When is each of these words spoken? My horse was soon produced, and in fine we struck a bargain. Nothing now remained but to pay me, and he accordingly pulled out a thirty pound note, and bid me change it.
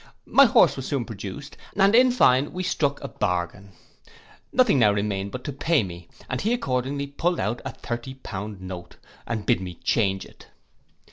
My 0.25 0.45
horse 0.45 0.75
was 0.77 0.87
soon 0.87 1.05
produced, 1.05 1.57
and 1.75 1.93
in 1.93 2.09
fine 2.09 2.53
we 2.53 2.63
struck 2.63 2.99
a 3.03 3.07
bargain. 3.07 3.73
Nothing 4.51 4.79
now 4.79 4.91
remained 4.91 5.31
but 5.31 5.43
to 5.43 5.53
pay 5.53 5.83
me, 5.83 6.07
and 6.27 6.41
he 6.41 6.53
accordingly 6.53 7.05
pulled 7.05 7.39
out 7.39 7.61
a 7.65 7.71
thirty 7.71 8.15
pound 8.15 8.61
note, 8.61 8.95
and 9.27 9.45
bid 9.45 9.61
me 9.61 9.75
change 9.75 10.25
it. 10.25 10.47